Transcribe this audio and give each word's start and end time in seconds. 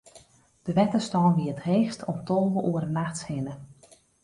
De 0.65 0.71
wetterstân 0.77 1.35
wie 1.35 1.49
it 1.53 1.63
heechst 1.67 2.05
om 2.09 2.19
tolve 2.27 2.59
oere 2.69 2.89
nachts 2.97 3.21
hinne. 3.29 3.53